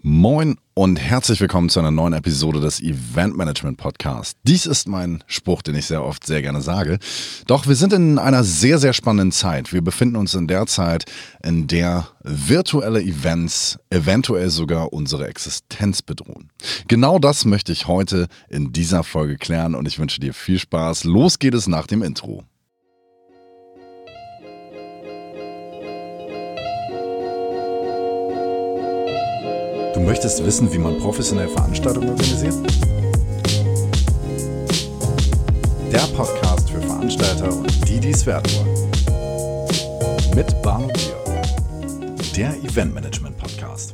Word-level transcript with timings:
Moin 0.00 0.54
und 0.74 0.94
herzlich 0.96 1.40
willkommen 1.40 1.70
zu 1.70 1.80
einer 1.80 1.90
neuen 1.90 2.12
Episode 2.12 2.60
des 2.60 2.80
Event 2.80 3.36
Management 3.36 3.78
Podcast. 3.78 4.38
Dies 4.44 4.64
ist 4.64 4.86
mein 4.86 5.24
Spruch, 5.26 5.60
den 5.60 5.74
ich 5.74 5.86
sehr 5.86 6.04
oft 6.04 6.24
sehr 6.24 6.40
gerne 6.40 6.60
sage. 6.60 7.00
Doch 7.48 7.66
wir 7.66 7.74
sind 7.74 7.92
in 7.92 8.16
einer 8.16 8.44
sehr, 8.44 8.78
sehr 8.78 8.92
spannenden 8.92 9.32
Zeit. 9.32 9.72
Wir 9.72 9.82
befinden 9.82 10.14
uns 10.14 10.34
in 10.34 10.46
der 10.46 10.66
Zeit, 10.66 11.06
in 11.44 11.66
der 11.66 12.06
virtuelle 12.22 13.02
Events 13.02 13.80
eventuell 13.90 14.50
sogar 14.50 14.92
unsere 14.92 15.26
Existenz 15.26 16.00
bedrohen. 16.00 16.52
Genau 16.86 17.18
das 17.18 17.44
möchte 17.44 17.72
ich 17.72 17.88
heute 17.88 18.28
in 18.48 18.70
dieser 18.70 19.02
Folge 19.02 19.36
klären 19.36 19.74
und 19.74 19.88
ich 19.88 19.98
wünsche 19.98 20.20
dir 20.20 20.32
viel 20.32 20.60
Spaß. 20.60 21.02
Los 21.02 21.40
geht 21.40 21.54
es 21.54 21.66
nach 21.66 21.88
dem 21.88 22.04
Intro. 22.04 22.44
Du 29.98 30.04
möchtest 30.04 30.44
wissen, 30.44 30.72
wie 30.72 30.78
man 30.78 30.96
professionell 30.98 31.48
Veranstaltungen 31.48 32.10
organisiert? 32.10 32.54
Der 35.92 36.06
Podcast 36.16 36.70
für 36.70 36.80
Veranstalter 36.80 37.52
und 37.52 37.88
die, 37.88 37.98
die 37.98 38.10
es 38.10 38.24
werden 38.24 38.48
wollen. 38.54 40.36
Mit 40.36 40.62
Barno 40.62 40.86
Bier, 40.86 42.14
der 42.36 42.50
Eventmanagement 42.62 43.36
Podcast. 43.38 43.92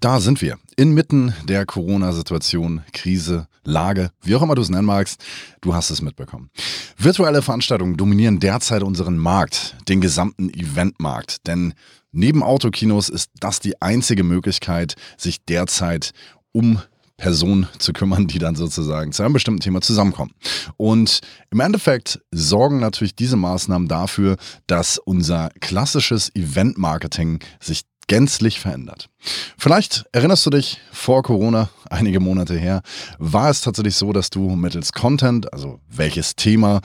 Da 0.00 0.18
sind 0.18 0.40
wir, 0.40 0.56
inmitten 0.78 1.34
der 1.44 1.66
Corona-Situation, 1.66 2.82
Krise, 2.92 3.48
Lage, 3.64 4.10
wie 4.22 4.36
auch 4.36 4.42
immer 4.42 4.54
du 4.54 4.62
es 4.62 4.70
nennen 4.70 4.86
magst, 4.86 5.22
du 5.60 5.74
hast 5.74 5.90
es 5.90 6.00
mitbekommen. 6.00 6.50
Virtuelle 6.96 7.42
Veranstaltungen 7.42 7.96
dominieren 7.96 8.40
derzeit 8.40 8.82
unseren 8.82 9.18
Markt, 9.18 9.76
den 9.88 10.00
gesamten 10.00 10.48
Eventmarkt, 10.50 11.46
denn 11.46 11.74
Neben 12.10 12.42
Autokinos 12.42 13.10
ist 13.10 13.30
das 13.38 13.60
die 13.60 13.80
einzige 13.82 14.24
Möglichkeit, 14.24 14.94
sich 15.18 15.44
derzeit 15.44 16.12
um 16.52 16.80
Personen 17.18 17.66
zu 17.78 17.92
kümmern, 17.92 18.28
die 18.28 18.38
dann 18.38 18.54
sozusagen 18.54 19.12
zu 19.12 19.22
einem 19.22 19.34
bestimmten 19.34 19.60
Thema 19.60 19.80
zusammenkommen. 19.80 20.32
Und 20.76 21.20
im 21.50 21.60
Endeffekt 21.60 22.20
sorgen 22.30 22.78
natürlich 22.78 23.14
diese 23.14 23.36
Maßnahmen 23.36 23.88
dafür, 23.88 24.36
dass 24.66 24.98
unser 24.98 25.50
klassisches 25.60 26.34
Event-Marketing 26.34 27.40
sich 27.60 27.82
gänzlich 28.08 28.58
verändert. 28.58 29.08
Vielleicht 29.56 30.04
erinnerst 30.12 30.44
du 30.44 30.50
dich 30.50 30.80
vor 30.90 31.22
Corona, 31.22 31.70
einige 31.88 32.18
Monate 32.18 32.58
her, 32.58 32.82
war 33.18 33.50
es 33.50 33.60
tatsächlich 33.60 33.94
so, 33.94 34.12
dass 34.12 34.30
du 34.30 34.56
mittels 34.56 34.92
Content, 34.92 35.52
also 35.52 35.80
welches 35.88 36.34
Thema 36.34 36.80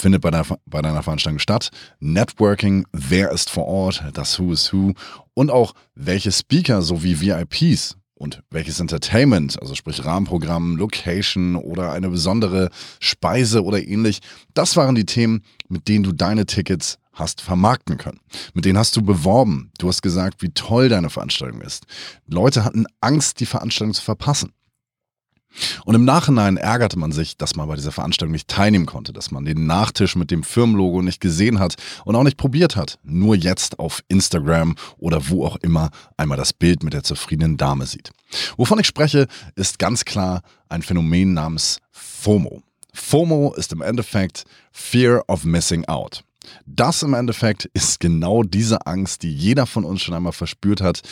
findet 0.00 0.22
bei, 0.22 0.30
der, 0.30 0.44
bei 0.66 0.82
deiner 0.82 1.02
Veranstaltung 1.02 1.38
statt. 1.38 1.70
Networking, 2.00 2.86
wer 2.92 3.30
ist 3.32 3.50
vor 3.50 3.66
Ort, 3.66 4.04
das 4.14 4.38
Who 4.38 4.52
is 4.52 4.72
Who 4.72 4.92
und 5.34 5.50
auch 5.50 5.74
welche 5.94 6.32
Speaker 6.32 6.82
sowie 6.82 7.20
VIPs 7.20 7.96
und 8.14 8.42
welches 8.50 8.80
Entertainment, 8.80 9.60
also 9.60 9.74
sprich 9.74 10.04
Rahmenprogramm, 10.04 10.76
Location 10.76 11.56
oder 11.56 11.92
eine 11.92 12.08
besondere 12.08 12.70
Speise 12.98 13.62
oder 13.62 13.82
ähnlich, 13.82 14.20
das 14.54 14.76
waren 14.76 14.94
die 14.94 15.06
Themen, 15.06 15.42
mit 15.68 15.88
denen 15.88 16.04
du 16.04 16.12
deine 16.12 16.46
Tickets 16.46 16.98
hast 17.16 17.40
vermarkten 17.40 17.98
können. 17.98 18.20
Mit 18.54 18.64
denen 18.64 18.78
hast 18.78 18.94
du 18.96 19.02
beworben. 19.02 19.72
Du 19.78 19.88
hast 19.88 20.02
gesagt, 20.02 20.42
wie 20.42 20.50
toll 20.50 20.88
deine 20.88 21.10
Veranstaltung 21.10 21.62
ist. 21.62 21.86
Leute 22.26 22.64
hatten 22.64 22.86
Angst, 23.00 23.40
die 23.40 23.46
Veranstaltung 23.46 23.94
zu 23.94 24.02
verpassen. 24.02 24.52
Und 25.86 25.94
im 25.94 26.04
Nachhinein 26.04 26.58
ärgerte 26.58 26.98
man 26.98 27.12
sich, 27.12 27.38
dass 27.38 27.56
man 27.56 27.66
bei 27.66 27.76
dieser 27.76 27.92
Veranstaltung 27.92 28.32
nicht 28.32 28.48
teilnehmen 28.48 28.84
konnte, 28.84 29.14
dass 29.14 29.30
man 29.30 29.46
den 29.46 29.66
Nachtisch 29.66 30.14
mit 30.14 30.30
dem 30.30 30.42
Firmenlogo 30.42 31.00
nicht 31.00 31.20
gesehen 31.20 31.58
hat 31.58 31.76
und 32.04 32.14
auch 32.14 32.24
nicht 32.24 32.36
probiert 32.36 32.76
hat. 32.76 32.98
Nur 33.02 33.34
jetzt 33.34 33.78
auf 33.78 34.02
Instagram 34.08 34.76
oder 34.98 35.30
wo 35.30 35.46
auch 35.46 35.56
immer 35.56 35.90
einmal 36.18 36.36
das 36.36 36.52
Bild 36.52 36.82
mit 36.82 36.92
der 36.92 37.04
zufriedenen 37.04 37.56
Dame 37.56 37.86
sieht. 37.86 38.10
Wovon 38.58 38.78
ich 38.78 38.86
spreche, 38.86 39.26
ist 39.54 39.78
ganz 39.78 40.04
klar 40.04 40.42
ein 40.68 40.82
Phänomen 40.82 41.32
namens 41.32 41.80
FOMO. 41.90 42.62
FOMO 42.92 43.54
ist 43.56 43.72
im 43.72 43.82
Endeffekt 43.82 44.44
Fear 44.72 45.22
of 45.28 45.44
Missing 45.44 45.86
Out. 45.86 46.22
Das 46.66 47.02
im 47.02 47.14
Endeffekt 47.14 47.66
ist 47.72 48.00
genau 48.00 48.42
diese 48.42 48.86
Angst, 48.86 49.22
die 49.22 49.32
jeder 49.32 49.66
von 49.66 49.84
uns 49.84 50.02
schon 50.02 50.14
einmal 50.14 50.32
verspürt 50.32 50.80
hat, 50.80 51.02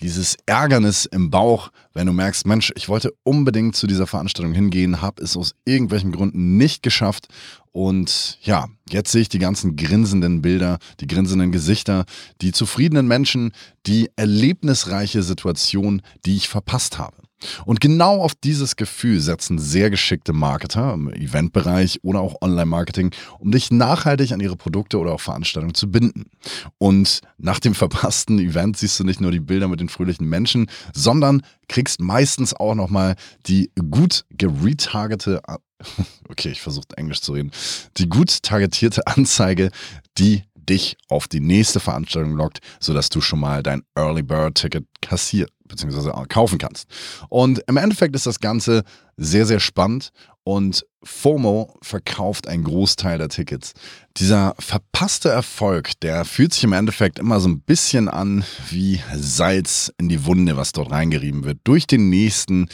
dieses 0.00 0.36
Ärgernis 0.46 1.04
im 1.04 1.30
Bauch, 1.30 1.70
wenn 1.92 2.06
du 2.06 2.12
merkst, 2.12 2.46
Mensch, 2.46 2.72
ich 2.76 2.88
wollte 2.88 3.12
unbedingt 3.22 3.76
zu 3.76 3.86
dieser 3.86 4.06
Veranstaltung 4.06 4.52
hingehen, 4.52 5.02
habe 5.02 5.22
es 5.22 5.36
aus 5.36 5.54
irgendwelchen 5.64 6.12
Gründen 6.12 6.56
nicht 6.56 6.82
geschafft. 6.82 7.28
Und 7.70 8.38
ja, 8.42 8.68
jetzt 8.88 9.12
sehe 9.12 9.22
ich 9.22 9.28
die 9.28 9.38
ganzen 9.38 9.76
grinsenden 9.76 10.42
Bilder, 10.42 10.78
die 11.00 11.06
grinsenden 11.06 11.52
Gesichter, 11.52 12.04
die 12.40 12.52
zufriedenen 12.52 13.06
Menschen, 13.06 13.52
die 13.86 14.10
erlebnisreiche 14.16 15.22
Situation, 15.22 16.02
die 16.26 16.36
ich 16.36 16.48
verpasst 16.48 16.98
habe. 16.98 17.16
Und 17.64 17.80
genau 17.80 18.20
auf 18.20 18.34
dieses 18.34 18.76
Gefühl 18.76 19.20
setzen 19.20 19.58
sehr 19.58 19.90
geschickte 19.90 20.32
Marketer 20.32 20.94
im 20.94 21.12
Eventbereich 21.12 22.00
oder 22.02 22.20
auch 22.20 22.40
Online-Marketing, 22.40 23.12
um 23.38 23.50
dich 23.50 23.70
nachhaltig 23.70 24.32
an 24.32 24.40
ihre 24.40 24.56
Produkte 24.56 24.98
oder 24.98 25.12
auch 25.12 25.20
Veranstaltungen 25.20 25.74
zu 25.74 25.90
binden. 25.90 26.30
Und 26.78 27.20
nach 27.38 27.60
dem 27.60 27.74
verpassten 27.74 28.38
Event 28.38 28.76
siehst 28.76 28.98
du 29.00 29.04
nicht 29.04 29.20
nur 29.20 29.30
die 29.30 29.40
Bilder 29.40 29.68
mit 29.68 29.80
den 29.80 29.88
fröhlichen 29.88 30.28
Menschen, 30.28 30.68
sondern 30.94 31.42
kriegst 31.68 32.00
meistens 32.00 32.54
auch 32.54 32.74
nochmal 32.74 33.16
die 33.46 33.70
gut 33.90 34.24
geretargete, 34.30 35.40
okay, 36.28 36.50
ich 36.50 36.60
versuche 36.60 36.86
Englisch 36.96 37.20
zu 37.20 37.32
reden, 37.32 37.50
die 37.96 38.08
gut 38.08 38.42
targetierte 38.42 39.06
Anzeige, 39.06 39.70
die 40.18 40.44
dich 40.68 40.96
auf 41.08 41.28
die 41.28 41.40
nächste 41.40 41.80
Veranstaltung 41.80 42.34
lockt, 42.34 42.60
sodass 42.80 43.08
du 43.08 43.20
schon 43.20 43.40
mal 43.40 43.62
dein 43.62 43.82
Early 43.94 44.22
Bird 44.22 44.56
Ticket 44.56 44.84
kassiert 45.00 45.50
bzw. 45.64 46.10
kaufen 46.28 46.58
kannst. 46.58 46.88
Und 47.28 47.62
im 47.66 47.76
Endeffekt 47.76 48.14
ist 48.14 48.26
das 48.26 48.40
Ganze 48.40 48.84
sehr, 49.16 49.46
sehr 49.46 49.60
spannend 49.60 50.10
und 50.44 50.84
FOMO 51.04 51.76
verkauft 51.82 52.48
einen 52.48 52.64
Großteil 52.64 53.18
der 53.18 53.28
Tickets. 53.28 53.72
Dieser 54.16 54.54
verpasste 54.58 55.28
Erfolg, 55.28 55.98
der 56.00 56.24
fühlt 56.24 56.52
sich 56.52 56.64
im 56.64 56.72
Endeffekt 56.72 57.18
immer 57.18 57.40
so 57.40 57.48
ein 57.48 57.60
bisschen 57.60 58.08
an 58.08 58.44
wie 58.70 59.00
Salz 59.14 59.92
in 59.98 60.08
die 60.08 60.24
Wunde, 60.24 60.56
was 60.56 60.72
dort 60.72 60.90
reingerieben 60.90 61.44
wird, 61.44 61.58
durch 61.64 61.86
den 61.86 62.08
nächsten 62.08 62.68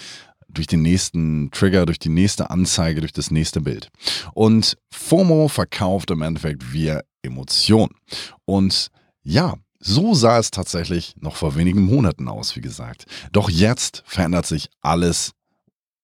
durch 0.48 0.66
den 0.66 0.82
nächsten 0.82 1.50
Trigger, 1.50 1.86
durch 1.86 1.98
die 1.98 2.09
nächste 2.09 2.50
Anzeige, 2.50 3.00
durch 3.00 3.12
das 3.12 3.31
nächste 3.31 3.60
Bild. 3.60 3.88
Und 4.34 4.76
FOMO 4.91 5.48
verkauft 5.48 6.10
im 6.10 6.22
Endeffekt 6.22 6.72
via 6.72 7.03
Emotion. 7.22 7.91
Und 8.44 8.88
ja, 9.22 9.54
so 9.81 10.14
sah 10.14 10.38
es 10.38 10.50
tatsächlich 10.50 11.14
noch 11.20 11.36
vor 11.36 11.54
wenigen 11.54 11.82
Monaten 11.82 12.28
aus, 12.28 12.56
wie 12.56 12.60
gesagt. 12.60 13.06
Doch 13.32 13.50
jetzt 13.50 14.03
verändert 14.06 14.47
sich 14.47 14.69
alles 14.81 15.32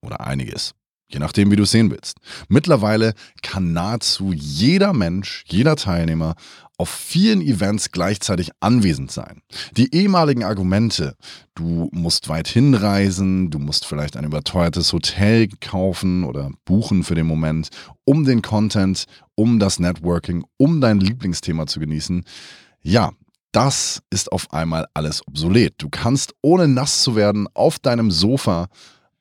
oder 0.01 0.21
einiges. 0.21 0.75
Je 1.07 1.19
nachdem, 1.19 1.51
wie 1.51 1.57
du 1.57 1.65
es 1.65 1.71
sehen 1.71 1.91
willst. 1.91 2.19
Mittlerweile 2.49 3.15
kann 3.43 3.73
nahezu 3.73 4.33
jeder 4.33 4.93
Mensch, 4.93 5.45
jeder 5.47 5.77
Teilnehmer 5.77 6.35
auf 6.77 6.89
vielen 6.89 7.41
Events 7.41 7.93
gleichzeitig 7.93 8.51
anwesend 8.61 9.13
sein. 9.13 9.43
Die 9.77 9.95
ehemaligen 9.95 10.43
Argumente, 10.43 11.15
du 11.55 11.89
musst 11.93 12.29
weit 12.29 12.49
hinreisen, 12.49 13.51
du 13.51 13.59
musst 13.59 13.87
vielleicht 13.87 14.17
ein 14.17 14.25
überteuertes 14.25 14.93
Hotel 14.93 15.49
kaufen 15.61 16.25
oder 16.25 16.51
buchen 16.65 17.05
für 17.05 17.15
den 17.15 17.27
Moment, 17.27 17.69
um 18.05 18.25
den 18.25 18.43
Content, 18.43 19.05
um 19.37 19.61
das 19.61 19.79
Networking, 19.79 20.45
um 20.57 20.81
dein 20.81 20.99
Lieblingsthema 20.99 21.67
zu 21.67 21.79
genießen. 21.79 22.25
Ja, 22.83 23.13
das 23.53 24.03
ist 24.11 24.33
auf 24.33 24.53
einmal 24.53 24.87
alles 24.95 25.25
obsolet. 25.29 25.75
Du 25.79 25.89
kannst 25.89 26.35
ohne 26.43 26.67
nass 26.67 27.03
zu 27.03 27.15
werden 27.15 27.47
auf 27.55 27.79
deinem 27.79 28.11
Sofa 28.11 28.67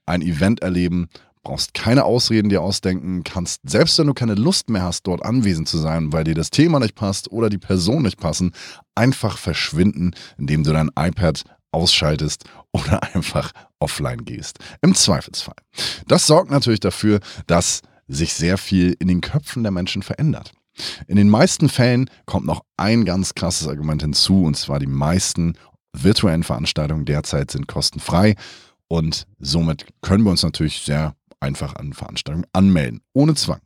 ein 0.07 0.23
Event 0.23 0.63
erleben, 0.63 1.07
brauchst 1.43 1.73
keine 1.73 2.05
Ausreden 2.05 2.49
dir 2.49 2.61
ausdenken, 2.61 3.23
kannst, 3.23 3.61
selbst 3.65 3.99
wenn 3.99 4.07
du 4.07 4.13
keine 4.13 4.35
Lust 4.35 4.69
mehr 4.69 4.83
hast, 4.83 5.05
dort 5.05 5.23
anwesend 5.23 5.67
zu 5.67 5.77
sein, 5.77 6.13
weil 6.13 6.23
dir 6.23 6.35
das 6.35 6.49
Thema 6.49 6.79
nicht 6.79 6.95
passt 6.95 7.31
oder 7.31 7.49
die 7.49 7.57
Person 7.57 8.03
nicht 8.03 8.19
passen, 8.19 8.53
einfach 8.95 9.37
verschwinden, 9.37 10.11
indem 10.37 10.63
du 10.63 10.71
dein 10.71 10.89
iPad 10.97 11.43
ausschaltest 11.71 12.45
oder 12.71 13.03
einfach 13.15 13.51
offline 13.79 14.23
gehst. 14.25 14.59
Im 14.81 14.95
Zweifelsfall. 14.95 15.55
Das 16.07 16.27
sorgt 16.27 16.49
natürlich 16.49 16.79
dafür, 16.79 17.19
dass 17.47 17.81
sich 18.07 18.33
sehr 18.33 18.57
viel 18.57 18.95
in 18.99 19.07
den 19.07 19.21
Köpfen 19.21 19.63
der 19.63 19.71
Menschen 19.71 20.03
verändert. 20.03 20.51
In 21.07 21.17
den 21.17 21.29
meisten 21.29 21.69
Fällen 21.69 22.09
kommt 22.25 22.45
noch 22.45 22.63
ein 22.77 23.05
ganz 23.05 23.35
krasses 23.35 23.67
Argument 23.67 24.01
hinzu, 24.01 24.43
und 24.43 24.57
zwar 24.57 24.79
die 24.79 24.87
meisten 24.87 25.53
virtuellen 25.95 26.43
Veranstaltungen 26.43 27.05
derzeit 27.05 27.51
sind 27.51 27.67
kostenfrei 27.67 28.35
und 28.87 29.27
somit 29.39 29.85
können 30.01 30.23
wir 30.23 30.31
uns 30.31 30.43
natürlich 30.43 30.81
sehr 30.81 31.15
einfach 31.43 31.75
an 31.75 31.93
Veranstaltungen 31.93 32.47
anmelden, 32.53 33.01
ohne 33.13 33.35
Zwang. 33.35 33.61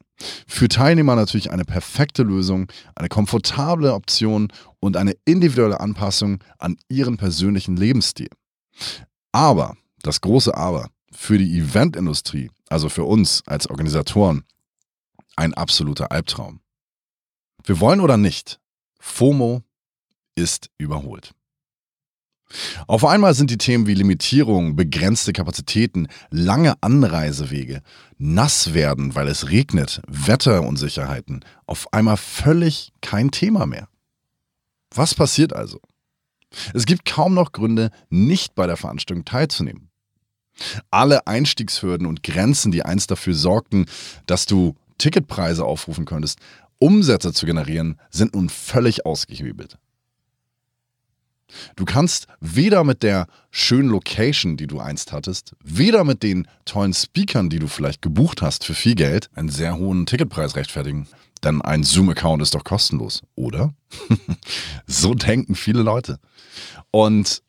Für 0.47 0.67
Teilnehmer 0.67 1.15
natürlich 1.15 1.51
eine 1.51 1.63
perfekte 1.63 2.23
Lösung, 2.23 2.71
eine 2.95 3.07
komfortable 3.07 3.93
Option 3.93 4.51
und 4.79 4.97
eine 4.97 5.15
individuelle 5.25 5.79
Anpassung 5.79 6.43
an 6.57 6.77
ihren 6.89 7.17
persönlichen 7.17 7.77
Lebensstil. 7.77 8.29
Aber, 9.31 9.77
das 10.01 10.21
große 10.21 10.55
Aber, 10.55 10.89
für 11.11 11.37
die 11.37 11.59
Eventindustrie, 11.59 12.49
also 12.67 12.89
für 12.89 13.03
uns 13.03 13.43
als 13.45 13.69
Organisatoren, 13.69 14.43
ein 15.35 15.53
absoluter 15.53 16.11
Albtraum. 16.11 16.61
Wir 17.63 17.79
wollen 17.79 18.01
oder 18.01 18.17
nicht, 18.17 18.59
FOMO 18.99 19.63
ist 20.35 20.69
überholt. 20.77 21.33
Auf 22.87 23.03
einmal 23.03 23.33
sind 23.33 23.51
die 23.51 23.57
Themen 23.57 23.87
wie 23.87 23.93
Limitierung, 23.93 24.75
begrenzte 24.75 25.33
Kapazitäten, 25.33 26.07
lange 26.29 26.75
Anreisewege, 26.81 27.81
nass 28.17 28.73
werden, 28.73 29.15
weil 29.15 29.27
es 29.27 29.49
regnet, 29.49 30.01
Wetterunsicherheiten 30.07 31.43
auf 31.65 31.91
einmal 31.93 32.17
völlig 32.17 32.93
kein 33.01 33.31
Thema 33.31 33.65
mehr. 33.65 33.89
Was 34.93 35.13
passiert 35.13 35.53
also? 35.53 35.81
Es 36.73 36.85
gibt 36.85 37.05
kaum 37.05 37.33
noch 37.33 37.51
Gründe, 37.51 37.91
nicht 38.09 38.55
bei 38.55 38.67
der 38.67 38.77
Veranstaltung 38.77 39.25
teilzunehmen. 39.25 39.89
Alle 40.89 41.27
Einstiegshürden 41.27 42.07
und 42.07 42.23
Grenzen, 42.23 42.71
die 42.71 42.83
einst 42.83 43.11
dafür 43.11 43.33
sorgten, 43.33 43.85
dass 44.25 44.45
du 44.45 44.75
Ticketpreise 44.97 45.65
aufrufen 45.65 46.05
könntest, 46.05 46.39
Umsätze 46.79 47.33
zu 47.33 47.45
generieren, 47.45 47.99
sind 48.09 48.33
nun 48.33 48.49
völlig 48.49 49.05
ausgehebelt. 49.05 49.77
Du 51.75 51.85
kannst 51.85 52.27
weder 52.39 52.83
mit 52.83 53.03
der 53.03 53.27
schönen 53.51 53.89
Location, 53.89 54.57
die 54.57 54.67
du 54.67 54.79
einst 54.79 55.11
hattest, 55.11 55.55
weder 55.63 56.03
mit 56.03 56.23
den 56.23 56.47
tollen 56.65 56.93
Speakern, 56.93 57.49
die 57.49 57.59
du 57.59 57.67
vielleicht 57.67 58.01
gebucht 58.01 58.41
hast 58.41 58.65
für 58.65 58.73
viel 58.73 58.95
Geld, 58.95 59.29
einen 59.33 59.49
sehr 59.49 59.77
hohen 59.77 60.05
Ticketpreis 60.05 60.55
rechtfertigen. 60.55 61.07
Denn 61.43 61.61
ein 61.61 61.83
Zoom-Account 61.83 62.41
ist 62.41 62.55
doch 62.55 62.63
kostenlos, 62.63 63.21
oder? 63.35 63.73
so 64.87 65.13
denken 65.13 65.55
viele 65.55 65.83
Leute. 65.83 66.19
Und 66.91 67.41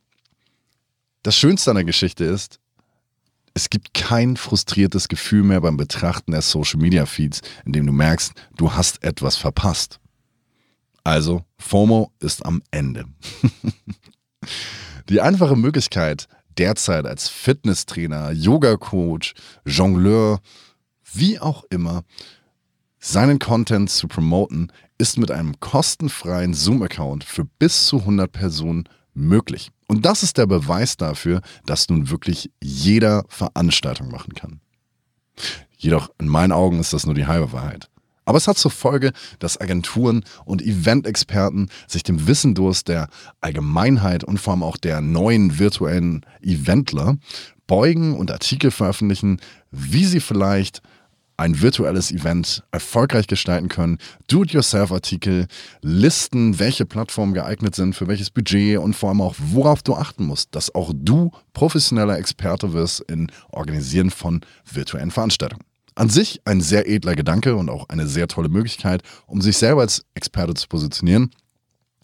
das 1.22 1.36
Schönste 1.36 1.70
an 1.70 1.76
der 1.76 1.84
Geschichte 1.84 2.24
ist, 2.24 2.60
es 3.54 3.70
gibt 3.70 3.92
kein 3.92 4.36
frustriertes 4.36 5.08
Gefühl 5.08 5.42
mehr 5.42 5.60
beim 5.60 5.76
Betrachten 5.76 6.30
der 6.30 6.42
Social 6.42 6.80
Media 6.80 7.06
Feeds, 7.06 7.40
in 7.64 7.72
dem 7.72 7.86
du 7.86 7.92
merkst, 7.92 8.32
du 8.56 8.72
hast 8.72 9.02
etwas 9.02 9.36
verpasst. 9.36 9.98
Also, 11.08 11.42
FOMO 11.56 12.12
ist 12.20 12.44
am 12.44 12.62
Ende. 12.70 13.06
Die 15.08 15.22
einfache 15.22 15.56
Möglichkeit, 15.56 16.28
derzeit 16.58 17.06
als 17.06 17.30
Fitnesstrainer, 17.30 18.32
Yoga-Coach, 18.32 19.32
Jongleur, 19.64 20.40
wie 21.14 21.38
auch 21.40 21.64
immer, 21.70 22.02
seinen 22.98 23.38
Content 23.38 23.88
zu 23.88 24.06
promoten, 24.06 24.70
ist 24.98 25.16
mit 25.16 25.30
einem 25.30 25.58
kostenfreien 25.60 26.52
Zoom-Account 26.52 27.24
für 27.24 27.46
bis 27.46 27.86
zu 27.86 28.00
100 28.00 28.30
Personen 28.30 28.86
möglich. 29.14 29.70
Und 29.86 30.04
das 30.04 30.22
ist 30.22 30.36
der 30.36 30.44
Beweis 30.44 30.98
dafür, 30.98 31.40
dass 31.64 31.88
nun 31.88 32.10
wirklich 32.10 32.50
jeder 32.62 33.24
Veranstaltung 33.28 34.10
machen 34.10 34.34
kann. 34.34 34.60
Jedoch 35.78 36.10
in 36.18 36.28
meinen 36.28 36.52
Augen 36.52 36.78
ist 36.80 36.92
das 36.92 37.06
nur 37.06 37.14
die 37.14 37.26
halbe 37.26 37.50
Wahrheit. 37.52 37.88
Aber 38.28 38.36
es 38.36 38.46
hat 38.46 38.58
zur 38.58 38.70
Folge, 38.70 39.12
dass 39.38 39.58
Agenturen 39.58 40.22
und 40.44 40.60
Event-Experten 40.60 41.70
sich 41.86 42.02
dem 42.02 42.26
Wissendurst 42.26 42.86
der 42.86 43.08
Allgemeinheit 43.40 44.22
und 44.22 44.38
vor 44.38 44.52
allem 44.52 44.62
auch 44.62 44.76
der 44.76 45.00
neuen 45.00 45.58
virtuellen 45.58 46.26
Eventler 46.42 47.16
beugen 47.66 48.14
und 48.14 48.30
Artikel 48.30 48.70
veröffentlichen, 48.70 49.40
wie 49.70 50.04
sie 50.04 50.20
vielleicht 50.20 50.82
ein 51.38 51.62
virtuelles 51.62 52.12
Event 52.12 52.64
erfolgreich 52.70 53.28
gestalten 53.28 53.70
können. 53.70 53.96
Do-it-yourself-Artikel, 54.26 55.46
Listen, 55.80 56.58
welche 56.58 56.84
Plattformen 56.84 57.32
geeignet 57.32 57.76
sind, 57.76 57.94
für 57.94 58.08
welches 58.08 58.28
Budget 58.28 58.76
und 58.76 58.94
vor 58.94 59.08
allem 59.08 59.22
auch, 59.22 59.36
worauf 59.38 59.82
du 59.82 59.94
achten 59.94 60.26
musst, 60.26 60.54
dass 60.54 60.74
auch 60.74 60.92
du 60.94 61.30
professioneller 61.54 62.18
Experte 62.18 62.74
wirst 62.74 63.00
in 63.00 63.32
Organisieren 63.52 64.10
von 64.10 64.42
virtuellen 64.70 65.12
Veranstaltungen. 65.12 65.67
An 65.98 66.10
sich 66.10 66.40
ein 66.44 66.60
sehr 66.60 66.88
edler 66.88 67.16
Gedanke 67.16 67.56
und 67.56 67.68
auch 67.68 67.88
eine 67.88 68.06
sehr 68.06 68.28
tolle 68.28 68.48
Möglichkeit, 68.48 69.02
um 69.26 69.40
sich 69.40 69.58
selber 69.58 69.80
als 69.80 70.04
Experte 70.14 70.54
zu 70.54 70.68
positionieren. 70.68 71.32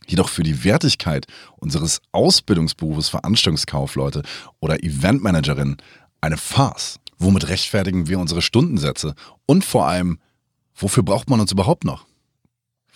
Jedoch 0.09 0.29
für 0.29 0.43
die 0.43 0.65
Wertigkeit 0.65 1.27
unseres 1.59 2.01
Ausbildungsberufes 2.11 3.09
Veranstaltungskaufleute 3.09 4.23
oder 4.59 4.83
Eventmanagerin 4.83 5.77
eine 6.21 6.37
Farce. 6.39 6.99
Womit 7.19 7.47
rechtfertigen 7.47 8.09
wir 8.09 8.19
unsere 8.19 8.43
Stundensätze? 8.43 9.15
Und 9.47 9.65
vor 9.65 9.87
allem, 9.87 10.19
wofür 10.75 11.05
braucht 11.05 11.31
man 11.31 11.39
uns 11.39 11.53
überhaupt 11.53 11.85
noch? 11.85 12.05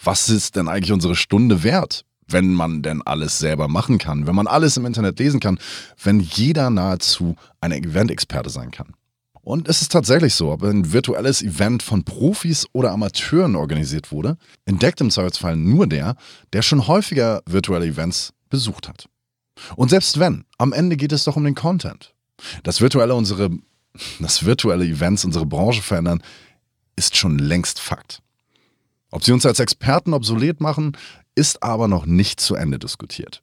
Was 0.03 0.29
ist 0.29 0.57
denn 0.57 0.67
eigentlich 0.67 0.91
unsere 0.91 1.15
Stunde 1.15 1.63
wert? 1.63 2.05
wenn 2.31 2.53
man 2.53 2.83
denn 2.83 3.01
alles 3.01 3.39
selber 3.39 3.69
machen 3.69 3.97
kann, 3.97 4.27
wenn 4.27 4.35
man 4.35 4.47
alles 4.47 4.77
im 4.77 4.85
Internet 4.85 5.19
lesen 5.19 5.41
kann, 5.41 5.59
wenn 6.03 6.21
jeder 6.21 6.69
nahezu 6.69 7.37
ein 7.63 7.73
Event-Experte 7.73 8.51
sein 8.51 8.71
kann. 8.71 8.93
Und 9.49 9.67
es 9.67 9.81
ist 9.81 9.93
tatsächlich 9.93 10.35
so, 10.35 10.53
ob 10.53 10.63
ein 10.63 10.93
virtuelles 10.93 11.41
Event 11.41 11.83
von 11.83 12.05
Profis 12.05 12.67
oder 12.75 12.93
Amateuren 12.93 13.57
organisiert 13.57 14.13
wurde, 14.13 14.37
entdeckt 14.67 15.01
im 15.01 15.11
Zweifelsfall 15.11 15.57
nur 15.57 15.87
der, 15.87 16.17
der 16.53 16.61
schon 16.61 16.87
häufiger 16.87 17.41
virtuelle 17.47 17.87
Events 17.87 18.35
besucht 18.51 18.91
hat. 18.91 19.09
Und 19.75 19.89
selbst 19.89 20.19
wenn, 20.19 20.45
am 20.59 20.75
Ende 20.75 20.99
geht 20.99 21.13
es 21.13 21.25
doch 21.25 21.37
um 21.37 21.45
den 21.45 21.55
Content. 21.55 22.15
Das 22.63 22.83
virtuelle, 22.83 23.15
unsere, 23.15 23.49
das 24.21 24.45
virtuelle 24.45 24.85
Events 24.85 25.25
unsere 25.25 25.47
Branche 25.47 25.81
verändern, 25.81 26.23
ist 26.97 27.17
schon 27.17 27.39
längst 27.39 27.81
Fakt. 27.81 28.21
Ob 29.11 29.25
sie 29.25 29.33
uns 29.33 29.47
als 29.47 29.61
Experten 29.61 30.13
obsolet 30.13 30.61
machen, 30.61 30.95
ist 31.35 31.63
aber 31.63 31.89
noch 31.89 32.05
nicht 32.05 32.39
zu 32.41 32.55
Ende 32.55 32.79
diskutiert. 32.79 33.43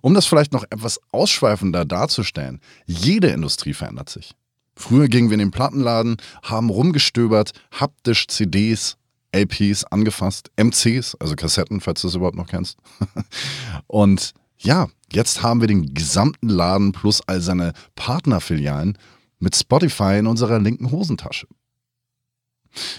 Um 0.00 0.14
das 0.14 0.26
vielleicht 0.26 0.52
noch 0.52 0.64
etwas 0.64 0.98
ausschweifender 1.12 1.84
darzustellen, 1.84 2.58
jede 2.86 3.28
Industrie 3.28 3.72
verändert 3.72 4.10
sich. 4.10 4.34
Früher 4.78 5.08
gingen 5.08 5.28
wir 5.28 5.34
in 5.34 5.40
den 5.40 5.50
Plattenladen, 5.50 6.18
haben 6.40 6.70
rumgestöbert, 6.70 7.50
haptisch 7.72 8.28
CDs, 8.28 8.96
LPs 9.32 9.82
angefasst, 9.84 10.52
MCs, 10.56 11.16
also 11.16 11.34
Kassetten, 11.34 11.80
falls 11.80 12.02
du 12.02 12.06
es 12.06 12.14
überhaupt 12.14 12.36
noch 12.36 12.46
kennst. 12.46 12.78
Und 13.88 14.34
ja, 14.56 14.86
jetzt 15.12 15.42
haben 15.42 15.60
wir 15.60 15.66
den 15.66 15.94
gesamten 15.94 16.48
Laden 16.48 16.92
plus 16.92 17.20
all 17.26 17.40
seine 17.40 17.72
Partnerfilialen 17.96 18.96
mit 19.40 19.56
Spotify 19.56 20.18
in 20.20 20.28
unserer 20.28 20.60
linken 20.60 20.92
Hosentasche. 20.92 21.48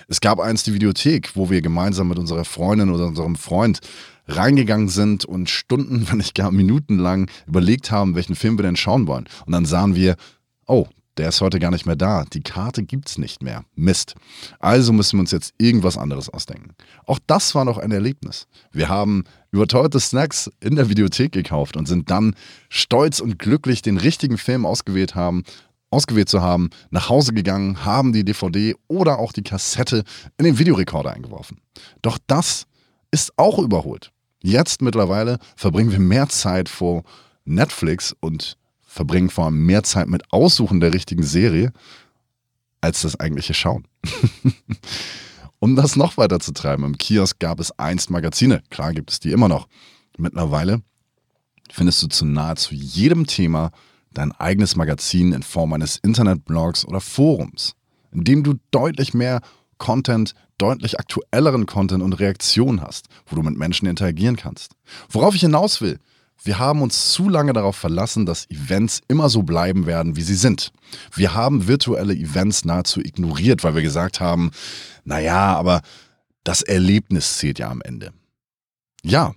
Es 0.10 0.20
gab 0.20 0.42
einst 0.42 0.68
die 0.68 0.74
Videothek, 0.74 1.38
wo 1.38 1.50
wir 1.50 1.62
gemeinsam 1.62 2.10
mit 2.10 2.20
unserer 2.20 2.44
Freundin 2.44 2.90
oder 2.90 3.08
unserem 3.08 3.38
Freund 3.38 3.80
reingegangen 4.28 4.90
sind 4.90 5.24
und 5.24 5.50
Stunden, 5.50 6.08
wenn 6.12 6.18
nicht 6.18 6.36
gar 6.36 6.52
Minuten 6.52 6.98
lang 6.98 7.32
überlegt 7.48 7.90
haben, 7.90 8.16
welchen 8.16 8.36
Film 8.36 8.58
wir 8.58 8.64
denn 8.64 8.76
schauen 8.76 9.08
wollen. 9.08 9.30
Und 9.46 9.54
dann 9.54 9.64
sahen 9.64 9.96
wir, 9.96 10.18
oh, 10.68 10.90
der 11.20 11.30
ist 11.30 11.42
heute 11.42 11.60
gar 11.60 11.70
nicht 11.70 11.86
mehr 11.86 11.98
da. 11.98 12.24
Die 12.24 12.42
Karte 12.42 12.82
gibt 12.82 13.10
es 13.10 13.18
nicht 13.18 13.44
mehr. 13.44 13.66
Mist. 13.76 14.16
Also 14.60 14.94
müssen 14.94 15.18
wir 15.18 15.22
uns 15.22 15.32
jetzt 15.32 15.54
irgendwas 15.58 15.98
anderes 15.98 16.30
ausdenken. 16.30 16.72
Auch 17.06 17.20
das 17.28 17.54
war 17.56 17.66
noch 17.66 17.78
ein 17.78 17.92
Erlebnis. 17.92 18.48
Wir 18.72 18.88
haben 18.88 19.26
überteuerte 19.52 20.00
Snacks 20.00 20.50
in 20.62 20.78
der 20.78 20.88
Videothek 20.88 21.34
gekauft 21.34 21.76
und 21.76 21.88
sind 21.88 22.10
dann 22.10 22.36
stolz 22.70 23.20
und 23.20 23.38
glücklich, 23.38 23.82
den 23.82 23.98
richtigen 23.98 24.38
Film 24.38 24.66
ausgewählt 24.66 25.14
haben, 25.14 25.44
ausgewählt 25.90 26.30
zu 26.30 26.42
haben, 26.42 26.70
nach 26.90 27.10
Hause 27.10 27.34
gegangen, 27.34 27.84
haben 27.84 28.14
die 28.14 28.24
DVD 28.24 28.76
oder 28.88 29.20
auch 29.20 29.34
die 29.34 29.44
Kassette 29.44 30.06
in 30.38 30.46
den 30.46 30.58
Videorekorder 30.58 31.12
eingeworfen. 31.12 31.60
Doch 32.02 32.18
das 32.28 32.66
ist 33.12 33.34
auch 33.38 33.60
überholt. 33.60 34.14
Jetzt 34.42 34.82
mittlerweile 34.82 35.38
verbringen 35.58 35.92
wir 35.92 36.00
mehr 36.00 36.30
Zeit 36.30 36.70
vor 36.70 37.04
Netflix 37.44 38.16
und 38.22 38.56
verbringen 39.00 39.30
vor 39.30 39.46
allem 39.46 39.66
mehr 39.66 39.84
Zeit 39.84 40.10
mit 40.10 40.34
Aussuchen 40.34 40.82
der 40.82 40.94
richtigen 40.94 41.24
Serie 41.24 41.72
als 42.82 43.04
das 43.04 43.18
eigentliche 43.18 43.54
Schauen. 43.54 43.88
um 45.60 45.78
das 45.78 45.96
noch 45.96 46.18
weiter 46.18 46.42
zu 46.42 46.52
treiben, 46.52 46.84
im 46.84 46.98
Kiosk 46.98 47.40
gab 47.40 47.62
es 47.62 47.72
einst 47.80 48.10
Magazine. 48.10 48.62
Klar 48.70 48.94
gibt 48.94 49.10
es 49.10 49.22
die 49.22 49.32
immer 49.32 49.48
noch. 49.48 49.70
Mittlerweile 50.18 50.82
findest 51.72 52.04
du 52.04 52.08
zu 52.08 52.26
nahezu 52.26 52.76
jedem 52.76 53.26
Thema 53.26 53.72
dein 54.12 54.34
eigenes 54.34 54.76
Magazin 54.76 55.32
in 55.32 55.44
Form 55.44 55.72
eines 55.72 55.96
Internetblogs 55.96 56.84
oder 56.84 57.00
Forums, 57.00 57.76
in 58.12 58.26
dem 58.26 58.44
du 58.44 58.56
deutlich 58.70 59.14
mehr 59.14 59.40
Content, 59.78 60.34
deutlich 60.58 61.00
aktuelleren 61.00 61.68
Content 61.68 62.04
und 62.04 62.20
Reaktionen 62.20 62.82
hast, 62.82 63.08
wo 63.28 63.38
du 63.38 63.44
mit 63.44 63.58
Menschen 63.58 63.88
interagieren 63.88 64.36
kannst. 64.36 64.74
Worauf 65.08 65.36
ich 65.36 65.42
hinaus 65.42 65.80
will, 65.80 66.00
wir 66.44 66.60
haben 66.60 66.82
uns 66.82 67.12
zu 67.12 67.30
lange 67.30 67.54
darauf 67.54 67.76
verlassen, 67.76 68.26
dass 68.26 68.50
Events 68.50 69.02
immer 69.08 69.30
so 69.30 69.44
bleiben 69.44 69.86
werden, 69.86 70.16
wie 70.16 70.22
sie 70.22 70.36
sind. 70.36 70.72
Wir 71.14 71.34
haben 71.34 71.68
virtuelle 71.68 72.14
Events 72.14 72.66
nahezu 72.66 73.02
ignoriert, 73.02 73.64
weil 73.64 73.76
wir 73.76 73.82
gesagt 73.82 74.20
haben, 74.20 74.52
naja, 75.04 75.58
aber 75.58 75.82
das 76.44 76.62
Erlebnis 76.62 77.38
zählt 77.38 77.60
ja 77.60 77.70
am 77.70 77.82
Ende. 77.82 78.14
Ja, 79.04 79.34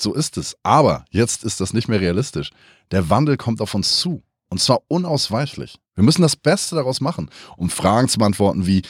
so 0.00 0.14
ist 0.14 0.36
es. 0.36 0.56
Aber 0.62 1.04
jetzt 1.10 1.44
ist 1.44 1.60
das 1.60 1.72
nicht 1.72 1.88
mehr 1.88 2.00
realistisch. 2.00 2.50
Der 2.90 3.10
Wandel 3.10 3.36
kommt 3.36 3.60
auf 3.60 3.74
uns 3.74 3.98
zu. 3.98 4.22
Und 4.48 4.60
zwar 4.60 4.80
unausweichlich. 4.88 5.78
Wir 5.94 6.04
müssen 6.04 6.22
das 6.22 6.36
Beste 6.36 6.74
daraus 6.76 7.00
machen, 7.00 7.30
um 7.56 7.70
Fragen 7.70 8.08
zu 8.08 8.18
beantworten 8.18 8.66
wie, 8.66 8.82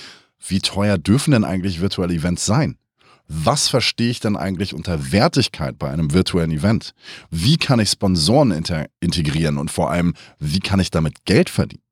wie 0.47 0.61
teuer 0.61 0.97
dürfen 0.97 1.33
denn 1.33 1.45
eigentlich 1.45 1.81
virtuelle 1.81 2.15
Events 2.15 2.47
sein? 2.47 2.79
Was 3.33 3.69
verstehe 3.69 4.11
ich 4.11 4.19
denn 4.19 4.37
eigentlich 4.37 4.75
unter 4.75 5.13
Wertigkeit 5.13 5.79
bei 5.79 5.89
einem 5.89 6.13
virtuellen 6.13 6.51
Event? 6.51 6.95
Wie 7.31 7.59
kann 7.59 7.79
ich 7.79 7.91
Sponsoren 7.91 8.51
integrieren 8.51 9.57
und 9.57 9.71
vor 9.71 9.93
allem, 9.93 10.15
wie 10.41 10.59
kann 10.59 10.81
ich 10.81 10.91
damit 10.91 11.25
Geld 11.27 11.49
verdienen? 11.49 11.85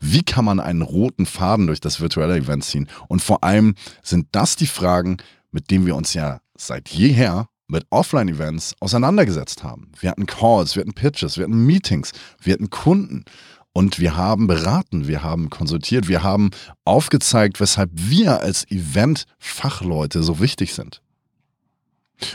Wie 0.00 0.22
kann 0.22 0.46
man 0.46 0.58
einen 0.58 0.80
roten 0.80 1.26
Faden 1.26 1.66
durch 1.66 1.80
das 1.80 2.00
virtuelle 2.00 2.36
Event 2.36 2.64
ziehen? 2.64 2.88
Und 3.08 3.20
vor 3.20 3.44
allem 3.44 3.74
sind 4.02 4.28
das 4.32 4.56
die 4.56 4.66
Fragen, 4.66 5.18
mit 5.50 5.70
denen 5.70 5.84
wir 5.84 5.94
uns 5.94 6.14
ja 6.14 6.40
seit 6.56 6.88
jeher 6.88 7.48
mit 7.68 7.86
Offline-Events 7.90 8.76
auseinandergesetzt 8.80 9.62
haben. 9.62 9.92
Wir 10.00 10.10
hatten 10.10 10.24
Calls, 10.24 10.74
wir 10.74 10.80
hatten 10.80 10.94
Pitches, 10.94 11.36
wir 11.36 11.44
hatten 11.44 11.66
Meetings, 11.66 12.12
wir 12.40 12.54
hatten 12.54 12.70
Kunden 12.70 13.26
und 13.72 13.98
wir 13.98 14.16
haben 14.16 14.46
beraten, 14.46 15.06
wir 15.06 15.22
haben 15.22 15.50
konsultiert, 15.50 16.08
wir 16.08 16.22
haben 16.22 16.50
aufgezeigt, 16.84 17.60
weshalb 17.60 17.90
wir 17.94 18.40
als 18.40 18.68
Event-Fachleute 18.70 20.22
so 20.22 20.40
wichtig 20.40 20.74
sind. 20.74 21.02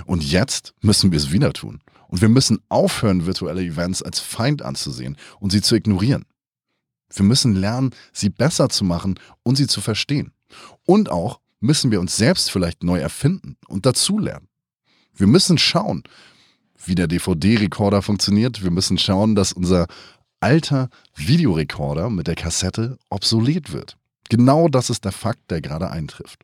Und 0.06 0.24
jetzt 0.24 0.74
müssen 0.82 1.12
wir 1.12 1.18
es 1.18 1.32
wieder 1.32 1.54
tun. 1.54 1.82
Und 2.08 2.22
wir 2.22 2.30
müssen 2.30 2.60
aufhören, 2.70 3.26
virtuelle 3.26 3.62
Events 3.62 4.02
als 4.02 4.20
Feind 4.20 4.62
anzusehen 4.62 5.18
und 5.40 5.52
sie 5.52 5.62
zu 5.62 5.76
ignorieren. 5.76 6.26
Wir 7.14 7.26
müssen 7.26 7.56
lernen, 7.56 7.92
sie 8.14 8.30
besser 8.30 8.70
zu 8.70 8.84
machen 8.84 9.20
und 9.44 9.58
sie 9.58 9.68
zu 9.68 9.82
verstehen. 9.82 10.32
Und 10.86 11.10
auch 11.10 11.40
müssen 11.60 11.92
wir 11.92 12.00
uns 12.00 12.16
selbst 12.16 12.52
vielleicht 12.52 12.84
neu 12.84 13.00
erfinden 13.00 13.58
und 13.68 13.86
dazulernen. 13.86 14.48
Wir 15.14 15.28
müssen 15.28 15.58
schauen, 15.58 16.04
wie 16.84 16.96
der 16.96 17.08
DVD-Rekorder 17.08 18.02
funktioniert. 18.02 18.64
Wir 18.64 18.72
müssen 18.72 18.98
schauen, 18.98 19.36
dass 19.36 19.54
unser 19.54 19.88
alter 20.46 20.90
Videorekorder 21.16 22.12
mit 22.12 22.28
der 22.28 22.36
Kassette 22.36 23.00
obsolet 23.10 23.74
wird. 23.74 23.98
Genau 24.30 24.68
das 24.68 24.92
ist 24.92 25.04
der 25.04 25.12
Fakt, 25.12 25.50
der 25.50 25.60
gerade 25.60 25.90
eintrifft. 25.90 26.44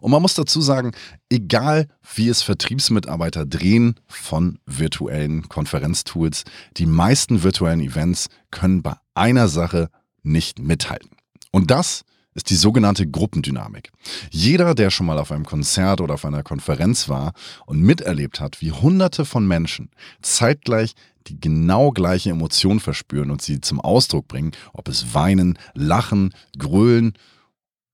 Und 0.00 0.12
man 0.12 0.22
muss 0.22 0.34
dazu 0.34 0.60
sagen, 0.60 0.92
egal 1.28 1.88
wie 2.14 2.28
es 2.28 2.42
Vertriebsmitarbeiter 2.42 3.44
drehen 3.44 3.96
von 4.06 4.60
virtuellen 4.66 5.48
Konferenztools, 5.48 6.44
die 6.76 6.86
meisten 6.86 7.42
virtuellen 7.42 7.80
Events 7.80 8.28
können 8.52 8.82
bei 8.82 8.94
einer 9.14 9.48
Sache 9.48 9.88
nicht 10.22 10.60
mithalten. 10.60 11.10
Und 11.50 11.72
das 11.72 12.04
ist 12.34 12.50
die 12.50 12.56
sogenannte 12.56 13.06
Gruppendynamik. 13.08 13.90
Jeder, 14.30 14.74
der 14.74 14.90
schon 14.90 15.06
mal 15.06 15.18
auf 15.18 15.32
einem 15.32 15.44
Konzert 15.44 16.00
oder 16.00 16.14
auf 16.14 16.24
einer 16.24 16.42
Konferenz 16.42 17.08
war 17.08 17.32
und 17.66 17.80
miterlebt 17.80 18.40
hat, 18.40 18.60
wie 18.60 18.72
Hunderte 18.72 19.24
von 19.24 19.46
Menschen 19.46 19.90
zeitgleich 20.20 20.94
die 21.28 21.40
genau 21.40 21.90
gleiche 21.90 22.30
Emotion 22.30 22.80
verspüren 22.80 23.30
und 23.30 23.40
sie 23.40 23.60
zum 23.60 23.80
Ausdruck 23.80 24.28
bringen, 24.28 24.52
ob 24.72 24.88
es 24.88 25.14
weinen, 25.14 25.58
lachen, 25.74 26.34
grölen 26.58 27.14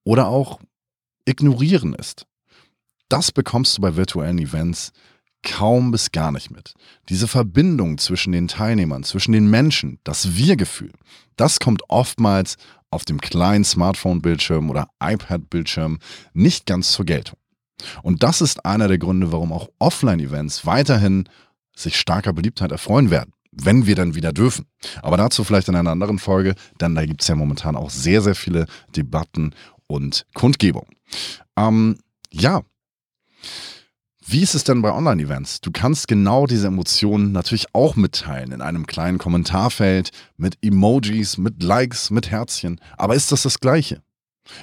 oder 0.04 0.26
auch 0.26 0.60
ignorieren 1.26 1.94
ist. 1.94 2.26
Das 3.08 3.30
bekommst 3.30 3.76
du 3.76 3.82
bei 3.82 3.96
virtuellen 3.96 4.38
Events 4.38 4.92
kaum 5.42 5.90
bis 5.90 6.12
gar 6.12 6.32
nicht 6.32 6.50
mit. 6.50 6.74
Diese 7.08 7.28
Verbindung 7.28 7.98
zwischen 7.98 8.32
den 8.32 8.48
Teilnehmern, 8.48 9.04
zwischen 9.04 9.32
den 9.32 9.48
Menschen, 9.48 9.98
das 10.04 10.36
Wir-Gefühl, 10.36 10.92
das 11.36 11.60
kommt 11.60 11.82
oftmals 11.88 12.56
auf 12.90 13.04
dem 13.04 13.20
kleinen 13.20 13.64
Smartphone-Bildschirm 13.64 14.70
oder 14.70 14.88
iPad-Bildschirm 15.02 15.98
nicht 16.32 16.66
ganz 16.66 16.92
zur 16.92 17.04
Geltung. 17.04 17.38
Und 18.02 18.22
das 18.22 18.40
ist 18.40 18.64
einer 18.66 18.88
der 18.88 18.98
Gründe, 18.98 19.32
warum 19.32 19.52
auch 19.52 19.68
Offline-Events 19.78 20.66
weiterhin 20.66 21.28
sich 21.74 21.98
starker 21.98 22.32
Beliebtheit 22.32 22.72
erfreuen 22.72 23.10
werden, 23.10 23.32
wenn 23.52 23.86
wir 23.86 23.94
dann 23.94 24.14
wieder 24.14 24.32
dürfen. 24.32 24.66
Aber 25.02 25.16
dazu 25.16 25.44
vielleicht 25.44 25.68
in 25.68 25.76
einer 25.76 25.90
anderen 25.90 26.18
Folge, 26.18 26.54
denn 26.80 26.94
da 26.94 27.06
gibt 27.06 27.22
es 27.22 27.28
ja 27.28 27.34
momentan 27.34 27.76
auch 27.76 27.90
sehr, 27.90 28.22
sehr 28.22 28.34
viele 28.34 28.66
Debatten 28.94 29.54
und 29.86 30.26
Kundgebungen. 30.34 30.90
Ähm, 31.56 31.98
ja. 32.30 32.62
Wie 34.32 34.42
ist 34.42 34.54
es 34.54 34.62
denn 34.62 34.80
bei 34.80 34.92
Online-Events? 34.92 35.60
Du 35.60 35.72
kannst 35.72 36.06
genau 36.06 36.46
diese 36.46 36.68
Emotionen 36.68 37.32
natürlich 37.32 37.74
auch 37.74 37.96
mitteilen 37.96 38.52
in 38.52 38.62
einem 38.62 38.86
kleinen 38.86 39.18
Kommentarfeld 39.18 40.10
mit 40.36 40.56
Emojis, 40.62 41.36
mit 41.36 41.64
Likes, 41.64 42.10
mit 42.10 42.30
Herzchen. 42.30 42.80
Aber 42.96 43.16
ist 43.16 43.32
das 43.32 43.42
das 43.42 43.58
Gleiche? 43.58 44.02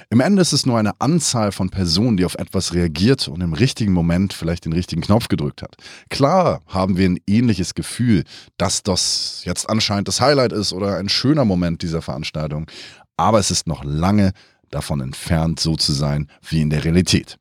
Im 0.10 0.22
Ende 0.22 0.42
ist 0.42 0.54
es 0.54 0.66
nur 0.66 0.80
eine 0.80 1.02
Anzahl 1.02 1.52
von 1.52 1.70
Personen, 1.70 2.16
die 2.16 2.24
auf 2.24 2.36
etwas 2.36 2.74
reagiert 2.74 3.28
und 3.28 3.42
im 3.42 3.52
richtigen 3.52 3.92
Moment 3.92 4.32
vielleicht 4.32 4.64
den 4.64 4.72
richtigen 4.72 5.02
Knopf 5.02 5.28
gedrückt 5.28 5.62
hat. 5.62 5.76
Klar 6.10 6.62
haben 6.68 6.96
wir 6.96 7.10
ein 7.10 7.20
ähnliches 7.28 7.76
Gefühl, 7.76 8.24
dass 8.56 8.84
das 8.84 9.42
jetzt 9.44 9.70
anscheinend 9.70 10.08
das 10.08 10.22
Highlight 10.22 10.54
ist 10.54 10.72
oder 10.72 10.96
ein 10.96 11.10
schöner 11.10 11.44
Moment 11.44 11.82
dieser 11.82 12.02
Veranstaltung, 12.02 12.72
aber 13.18 13.40
es 13.40 13.52
ist 13.52 13.68
noch 13.68 13.84
lange 13.84 14.32
davon 14.70 15.02
entfernt, 15.02 15.60
so 15.60 15.76
zu 15.76 15.92
sein 15.92 16.30
wie 16.48 16.62
in 16.62 16.70
der 16.70 16.86
Realität. 16.86 17.38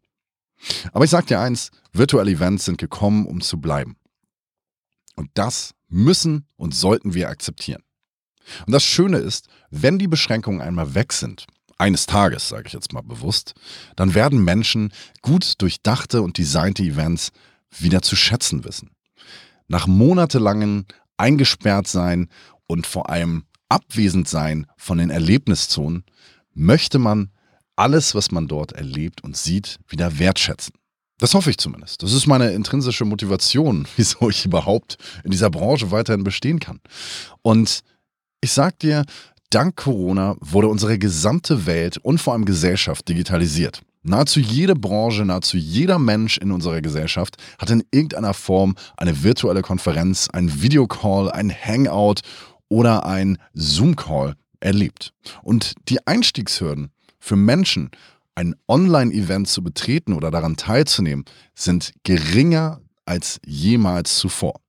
Aber 0.92 1.04
ich 1.04 1.10
sage 1.10 1.26
dir 1.26 1.40
eins, 1.40 1.70
virtuelle 1.98 2.30
Events 2.30 2.64
sind 2.64 2.78
gekommen, 2.78 3.26
um 3.26 3.40
zu 3.40 3.60
bleiben. 3.60 3.96
Und 5.14 5.30
das 5.34 5.74
müssen 5.88 6.46
und 6.56 6.74
sollten 6.74 7.14
wir 7.14 7.28
akzeptieren. 7.28 7.82
Und 8.66 8.72
das 8.72 8.84
Schöne 8.84 9.18
ist, 9.18 9.48
wenn 9.70 9.98
die 9.98 10.08
Beschränkungen 10.08 10.60
einmal 10.60 10.94
weg 10.94 11.12
sind, 11.12 11.46
eines 11.78 12.06
Tages, 12.06 12.48
sage 12.48 12.64
ich 12.66 12.72
jetzt 12.72 12.92
mal 12.92 13.02
bewusst, 13.02 13.54
dann 13.96 14.14
werden 14.14 14.42
Menschen 14.42 14.92
gut 15.20 15.54
durchdachte 15.58 16.22
und 16.22 16.38
designte 16.38 16.82
Events 16.82 17.32
wieder 17.70 18.02
zu 18.02 18.16
schätzen 18.16 18.64
wissen. 18.64 18.90
Nach 19.68 19.86
monatelangen 19.86 20.86
eingesperrt 21.16 21.88
sein 21.88 22.28
und 22.66 22.86
vor 22.86 23.10
allem 23.10 23.44
abwesend 23.68 24.28
sein 24.28 24.66
von 24.76 24.98
den 24.98 25.10
Erlebniszonen 25.10 26.04
möchte 26.54 26.98
man 26.98 27.30
alles, 27.74 28.14
was 28.14 28.30
man 28.30 28.48
dort 28.48 28.72
erlebt 28.72 29.22
und 29.22 29.36
sieht, 29.36 29.78
wieder 29.88 30.18
wertschätzen. 30.18 30.74
Das 31.18 31.32
hoffe 31.32 31.50
ich 31.50 31.58
zumindest. 31.58 32.02
Das 32.02 32.12
ist 32.12 32.26
meine 32.26 32.50
intrinsische 32.50 33.04
Motivation, 33.04 33.86
wieso 33.96 34.28
ich 34.28 34.44
überhaupt 34.44 34.96
in 35.24 35.30
dieser 35.30 35.50
Branche 35.50 35.90
weiterhin 35.90 36.24
bestehen 36.24 36.60
kann. 36.60 36.80
Und 37.42 37.80
ich 38.40 38.52
sag 38.52 38.78
dir, 38.80 39.04
dank 39.50 39.76
Corona 39.76 40.36
wurde 40.40 40.68
unsere 40.68 40.98
gesamte 40.98 41.66
Welt 41.66 41.98
und 41.98 42.20
vor 42.20 42.34
allem 42.34 42.44
Gesellschaft 42.44 43.08
digitalisiert. 43.08 43.80
Nahezu 44.02 44.38
jede 44.38 44.76
Branche, 44.76 45.24
nahezu 45.24 45.56
jeder 45.56 45.98
Mensch 45.98 46.38
in 46.38 46.52
unserer 46.52 46.80
Gesellschaft 46.80 47.36
hat 47.58 47.70
in 47.70 47.82
irgendeiner 47.90 48.34
Form 48.34 48.76
eine 48.96 49.24
virtuelle 49.24 49.62
Konferenz, 49.62 50.28
ein 50.32 50.62
Videocall, 50.62 51.30
ein 51.32 51.50
Hangout 51.50 52.20
oder 52.68 53.04
ein 53.04 53.38
Zoom-Call 53.54 54.36
erlebt. 54.60 55.12
Und 55.42 55.74
die 55.88 56.06
Einstiegshürden 56.06 56.90
für 57.18 57.34
Menschen, 57.34 57.90
ein 58.36 58.54
Online-Event 58.68 59.48
zu 59.48 59.62
betreten 59.62 60.12
oder 60.12 60.30
daran 60.30 60.56
teilzunehmen, 60.56 61.24
sind 61.54 61.92
geringer 62.04 62.80
als 63.04 63.40
jemals 63.44 64.18
zuvor. 64.18 64.60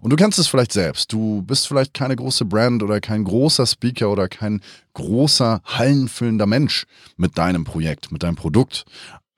Und 0.00 0.10
du 0.10 0.16
kennst 0.16 0.38
es 0.38 0.48
vielleicht 0.48 0.72
selbst. 0.72 1.12
Du 1.12 1.42
bist 1.42 1.68
vielleicht 1.68 1.94
keine 1.94 2.16
große 2.16 2.44
Brand 2.44 2.82
oder 2.82 3.00
kein 3.00 3.24
großer 3.24 3.66
Speaker 3.66 4.10
oder 4.10 4.28
kein 4.28 4.60
großer, 4.94 5.60
hallenfüllender 5.64 6.46
Mensch 6.46 6.86
mit 7.16 7.38
deinem 7.38 7.64
Projekt, 7.64 8.10
mit 8.10 8.22
deinem 8.22 8.36
Produkt. 8.36 8.84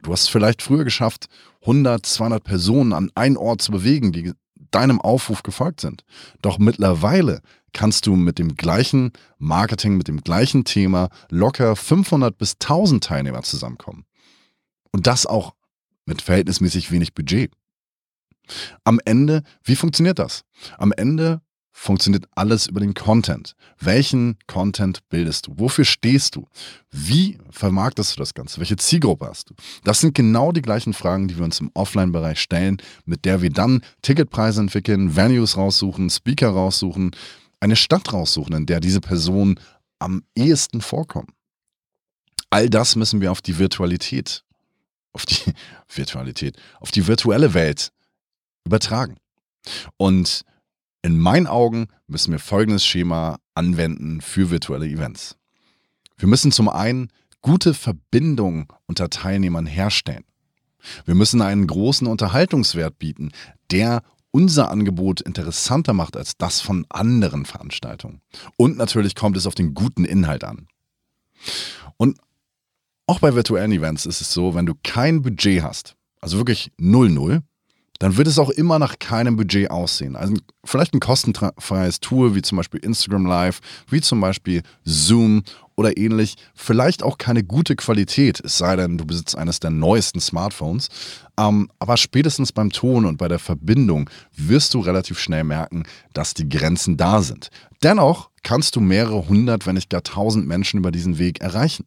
Du 0.02 0.12
hast 0.12 0.22
es 0.22 0.28
vielleicht 0.28 0.62
früher 0.62 0.84
geschafft, 0.84 1.26
100, 1.62 2.06
200 2.06 2.44
Personen 2.44 2.92
an 2.92 3.10
einen 3.14 3.36
Ort 3.36 3.60
zu 3.60 3.72
bewegen, 3.72 4.12
die 4.12 4.32
deinem 4.70 5.00
Aufruf 5.00 5.42
gefolgt 5.42 5.80
sind. 5.80 6.04
Doch 6.42 6.58
mittlerweile 6.58 7.40
kannst 7.72 8.06
du 8.06 8.16
mit 8.16 8.38
dem 8.38 8.56
gleichen 8.56 9.12
Marketing, 9.38 9.96
mit 9.96 10.08
dem 10.08 10.22
gleichen 10.22 10.64
Thema 10.64 11.08
locker 11.28 11.76
500 11.76 12.36
bis 12.36 12.54
1000 12.54 13.04
Teilnehmer 13.04 13.42
zusammenkommen. 13.42 14.04
Und 14.92 15.06
das 15.06 15.26
auch 15.26 15.54
mit 16.04 16.22
verhältnismäßig 16.22 16.90
wenig 16.90 17.14
Budget. 17.14 17.52
Am 18.84 18.98
Ende, 19.04 19.42
wie 19.62 19.76
funktioniert 19.76 20.18
das? 20.18 20.42
Am 20.78 20.92
Ende 20.92 21.40
funktioniert 21.72 22.26
alles 22.34 22.66
über 22.66 22.80
den 22.80 22.94
Content. 22.94 23.54
Welchen 23.78 24.36
Content 24.46 25.08
bildest 25.08 25.46
du? 25.46 25.54
Wofür 25.56 25.84
stehst 25.84 26.36
du? 26.36 26.46
Wie 26.90 27.38
vermarktest 27.50 28.16
du 28.16 28.20
das 28.20 28.34
Ganze? 28.34 28.58
Welche 28.58 28.76
Zielgruppe 28.76 29.26
hast 29.26 29.50
du? 29.50 29.54
Das 29.84 30.00
sind 30.00 30.14
genau 30.14 30.52
die 30.52 30.62
gleichen 30.62 30.92
Fragen, 30.92 31.28
die 31.28 31.38
wir 31.38 31.44
uns 31.44 31.60
im 31.60 31.70
Offline-Bereich 31.74 32.40
stellen, 32.40 32.78
mit 33.04 33.24
der 33.24 33.40
wir 33.40 33.50
dann 33.50 33.82
Ticketpreise 34.02 34.60
entwickeln, 34.60 35.16
Venues 35.16 35.56
raussuchen, 35.56 36.10
Speaker 36.10 36.50
raussuchen, 36.50 37.12
eine 37.60 37.76
Stadt 37.76 38.12
raussuchen, 38.12 38.54
in 38.54 38.66
der 38.66 38.80
diese 38.80 39.00
Personen 39.00 39.60
am 39.98 40.22
ehesten 40.34 40.80
vorkommen. 40.80 41.28
All 42.50 42.68
das 42.68 42.96
müssen 42.96 43.20
wir 43.20 43.30
auf 43.30 43.42
die 43.42 43.58
Virtualität, 43.58 44.44
auf 45.12 45.24
die 45.24 45.52
Virtualität, 45.94 46.56
auf 46.80 46.90
die 46.90 47.06
virtuelle 47.06 47.54
Welt 47.54 47.92
übertragen. 48.64 49.16
Und 49.96 50.42
in 51.02 51.18
meinen 51.18 51.46
Augen 51.46 51.88
müssen 52.06 52.32
wir 52.32 52.38
folgendes 52.38 52.84
Schema 52.84 53.38
anwenden 53.54 54.20
für 54.20 54.50
virtuelle 54.50 54.86
Events. 54.86 55.36
Wir 56.16 56.28
müssen 56.28 56.52
zum 56.52 56.68
einen 56.68 57.08
gute 57.40 57.72
Verbindungen 57.72 58.66
unter 58.86 59.08
Teilnehmern 59.08 59.66
herstellen. 59.66 60.24
Wir 61.04 61.14
müssen 61.14 61.42
einen 61.42 61.66
großen 61.66 62.06
Unterhaltungswert 62.06 62.98
bieten, 62.98 63.30
der 63.70 64.02
unser 64.30 64.70
Angebot 64.70 65.20
interessanter 65.20 65.92
macht 65.92 66.16
als 66.16 66.36
das 66.36 66.60
von 66.60 66.86
anderen 66.88 67.44
Veranstaltungen. 67.44 68.20
Und 68.56 68.76
natürlich 68.76 69.14
kommt 69.14 69.36
es 69.36 69.46
auf 69.46 69.54
den 69.54 69.74
guten 69.74 70.04
Inhalt 70.04 70.44
an. 70.44 70.68
Und 71.96 72.18
auch 73.06 73.18
bei 73.18 73.34
virtuellen 73.34 73.72
Events 73.72 74.06
ist 74.06 74.20
es 74.20 74.32
so, 74.32 74.54
wenn 74.54 74.66
du 74.66 74.74
kein 74.84 75.22
Budget 75.22 75.62
hast, 75.62 75.96
also 76.20 76.36
wirklich 76.36 76.70
0-0, 76.78 77.42
dann 78.00 78.16
wird 78.16 78.26
es 78.26 78.38
auch 78.38 78.50
immer 78.50 78.78
nach 78.78 78.98
keinem 78.98 79.36
Budget 79.36 79.70
aussehen. 79.70 80.16
Also 80.16 80.34
vielleicht 80.64 80.94
ein 80.94 81.00
kostenfreies 81.00 82.00
Tool 82.00 82.34
wie 82.34 82.42
zum 82.42 82.56
Beispiel 82.56 82.80
Instagram 82.80 83.26
Live, 83.26 83.60
wie 83.88 84.00
zum 84.00 84.20
Beispiel 84.20 84.62
Zoom 84.84 85.44
oder 85.76 85.96
ähnlich, 85.96 86.36
vielleicht 86.54 87.02
auch 87.02 87.18
keine 87.18 87.44
gute 87.44 87.76
Qualität, 87.76 88.40
es 88.44 88.58
sei 88.58 88.76
denn, 88.76 88.98
du 88.98 89.04
besitzt 89.04 89.36
eines 89.36 89.60
der 89.60 89.70
neuesten 89.70 90.20
Smartphones. 90.20 90.88
Ähm, 91.38 91.70
aber 91.78 91.96
spätestens 91.96 92.52
beim 92.52 92.70
Ton 92.70 93.04
und 93.04 93.16
bei 93.18 93.28
der 93.28 93.38
Verbindung 93.38 94.08
wirst 94.36 94.74
du 94.74 94.80
relativ 94.80 95.18
schnell 95.18 95.44
merken, 95.44 95.84
dass 96.12 96.34
die 96.34 96.48
Grenzen 96.48 96.96
da 96.96 97.22
sind. 97.22 97.50
Dennoch 97.82 98.30
kannst 98.42 98.76
du 98.76 98.80
mehrere 98.80 99.28
hundert, 99.28 99.66
wenn 99.66 99.74
nicht 99.74 99.90
gar 99.90 100.02
tausend 100.02 100.46
Menschen 100.46 100.78
über 100.78 100.90
diesen 100.90 101.18
Weg 101.18 101.40
erreichen. 101.40 101.84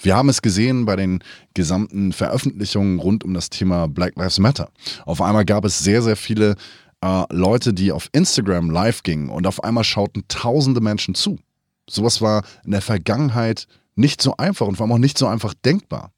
Wir 0.00 0.16
haben 0.16 0.28
es 0.28 0.42
gesehen 0.42 0.84
bei 0.84 0.96
den 0.96 1.20
gesamten 1.54 2.12
Veröffentlichungen 2.12 2.98
rund 2.98 3.24
um 3.24 3.34
das 3.34 3.50
Thema 3.50 3.88
Black 3.88 4.16
Lives 4.16 4.38
Matter. 4.38 4.70
Auf 5.04 5.20
einmal 5.20 5.44
gab 5.44 5.64
es 5.64 5.78
sehr, 5.78 6.02
sehr 6.02 6.16
viele 6.16 6.56
äh, 7.02 7.24
Leute, 7.30 7.74
die 7.74 7.92
auf 7.92 8.08
Instagram 8.12 8.70
live 8.70 9.02
gingen 9.02 9.28
und 9.28 9.46
auf 9.46 9.62
einmal 9.64 9.84
schauten 9.84 10.24
tausende 10.28 10.80
Menschen 10.80 11.14
zu. 11.14 11.38
Sowas 11.88 12.20
war 12.20 12.44
in 12.64 12.72
der 12.72 12.82
Vergangenheit 12.82 13.66
nicht 13.94 14.20
so 14.20 14.36
einfach 14.36 14.66
und 14.66 14.76
vor 14.76 14.84
allem 14.84 14.92
auch 14.92 14.98
nicht 14.98 15.18
so 15.18 15.26
einfach 15.26 15.54
denkbar. 15.54 16.12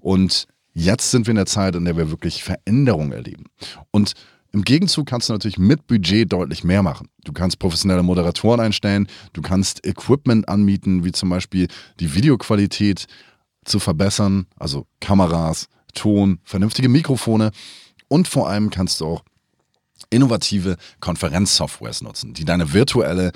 Und 0.00 0.46
jetzt 0.72 1.10
sind 1.10 1.26
wir 1.26 1.32
in 1.32 1.36
der 1.36 1.46
Zeit, 1.46 1.74
in 1.74 1.84
der 1.84 1.96
wir 1.96 2.10
wirklich 2.10 2.44
Veränderungen 2.44 3.12
erleben. 3.12 3.44
Und 3.90 4.12
im 4.52 4.62
Gegenzug 4.62 5.06
kannst 5.06 5.28
du 5.28 5.32
natürlich 5.32 5.58
mit 5.58 5.86
Budget 5.86 6.32
deutlich 6.32 6.64
mehr 6.64 6.82
machen. 6.82 7.08
Du 7.24 7.32
kannst 7.32 7.58
professionelle 7.58 8.02
Moderatoren 8.02 8.60
einstellen, 8.60 9.06
du 9.32 9.42
kannst 9.42 9.86
Equipment 9.86 10.48
anmieten, 10.48 11.04
wie 11.04 11.12
zum 11.12 11.28
Beispiel 11.28 11.68
die 12.00 12.14
Videoqualität 12.14 13.06
zu 13.64 13.78
verbessern, 13.78 14.46
also 14.56 14.86
Kameras, 15.00 15.68
Ton, 15.94 16.40
vernünftige 16.44 16.88
Mikrofone 16.88 17.50
und 18.08 18.28
vor 18.28 18.48
allem 18.48 18.70
kannst 18.70 19.00
du 19.00 19.06
auch 19.06 19.24
innovative 20.10 20.76
Konferenzsoftwares 21.00 22.02
nutzen, 22.02 22.34
die 22.34 22.44
deine 22.44 22.72
virtuelle 22.72 23.32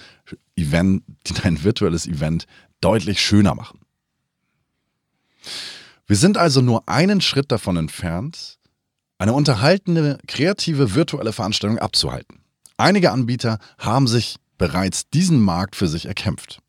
Event, 0.56 1.02
die 1.26 1.34
dein 1.34 1.64
virtuelles 1.64 2.06
Event 2.06 2.46
deutlich 2.80 3.20
schöner 3.20 3.54
machen. 3.54 3.80
Wir 6.06 6.16
sind 6.16 6.36
also 6.36 6.60
nur 6.60 6.88
einen 6.88 7.20
Schritt 7.20 7.50
davon 7.50 7.76
entfernt, 7.76 8.58
eine 9.20 9.34
unterhaltende, 9.34 10.18
kreative 10.26 10.94
virtuelle 10.94 11.34
Veranstaltung 11.34 11.78
abzuhalten. 11.78 12.40
Einige 12.78 13.12
Anbieter 13.12 13.58
haben 13.78 14.06
sich 14.06 14.36
bereits 14.56 15.10
diesen 15.10 15.40
Markt 15.40 15.76
für 15.76 15.88
sich 15.88 16.06
erkämpft. 16.06 16.60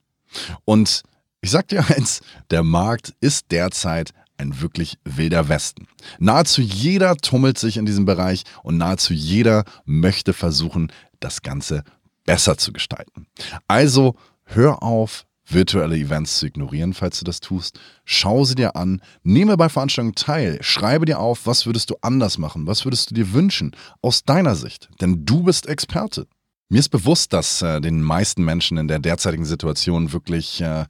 Und 0.65 1.03
ich 1.39 1.49
sag 1.49 1.69
dir 1.69 1.85
eins, 1.89 2.19
der 2.51 2.63
Markt 2.63 3.13
ist 3.21 3.51
derzeit 3.51 4.11
ein 4.37 4.59
wirklich 4.59 4.97
wilder 5.05 5.47
Westen. 5.47 5.87
Nahezu 6.19 6.61
jeder 6.61 7.15
tummelt 7.15 7.57
sich 7.57 7.77
in 7.77 7.85
diesem 7.85 8.03
Bereich 8.03 8.43
und 8.63 8.77
nahezu 8.77 9.13
jeder 9.13 9.63
möchte 9.85 10.33
versuchen, 10.33 10.91
das 11.21 11.43
Ganze 11.43 11.83
besser 12.25 12.57
zu 12.57 12.73
gestalten. 12.73 13.27
Also 13.67 14.15
hör 14.43 14.83
auf, 14.83 15.25
virtuelle 15.53 15.97
Events 15.97 16.39
zu 16.39 16.47
ignorieren, 16.47 16.93
falls 16.93 17.19
du 17.19 17.25
das 17.25 17.39
tust. 17.39 17.79
Schau 18.05 18.43
sie 18.43 18.55
dir 18.55 18.75
an, 18.75 19.01
nehme 19.23 19.57
bei 19.57 19.69
Veranstaltungen 19.69 20.15
teil, 20.15 20.57
schreibe 20.61 21.05
dir 21.05 21.19
auf, 21.19 21.45
was 21.45 21.65
würdest 21.65 21.89
du 21.89 21.95
anders 22.01 22.37
machen, 22.37 22.67
was 22.67 22.85
würdest 22.85 23.11
du 23.11 23.15
dir 23.15 23.33
wünschen 23.33 23.75
aus 24.01 24.23
deiner 24.23 24.55
Sicht, 24.55 24.89
denn 25.01 25.25
du 25.25 25.43
bist 25.43 25.67
Experte. 25.67 26.27
Mir 26.71 26.79
ist 26.79 26.87
bewusst, 26.87 27.33
dass 27.33 27.61
äh, 27.61 27.81
den 27.81 28.01
meisten 28.01 28.45
Menschen 28.45 28.77
in 28.77 28.87
der 28.87 28.99
derzeitigen 28.99 29.43
Situation 29.43 30.13
wirklich 30.13 30.61
äh, 30.61 30.85